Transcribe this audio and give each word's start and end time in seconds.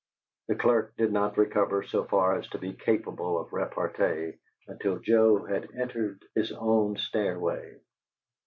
The 0.47 0.55
clerk 0.55 0.95
did 0.97 1.13
not 1.13 1.37
recover 1.37 1.83
so 1.83 2.03
far 2.05 2.35
as 2.39 2.49
to 2.49 2.57
be 2.57 2.73
capable 2.73 3.37
of 3.39 3.53
repartee 3.53 4.39
until 4.67 4.97
Joe 4.97 5.43
had 5.45 5.69
entered 5.75 6.25
his 6.33 6.51
own 6.51 6.95
stairway. 6.97 7.77